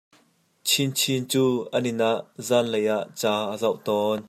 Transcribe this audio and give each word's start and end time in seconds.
Chin 0.67 0.89
Chin 0.99 1.21
cu 1.31 1.45
an 1.75 1.87
inn 1.91 2.05
ah 2.11 2.19
zaanlei 2.47 2.87
ah 2.97 3.05
ca 3.19 3.33
a 3.53 3.55
zoh 3.61 3.77
tawn. 3.85 4.19